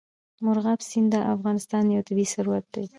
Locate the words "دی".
2.73-2.85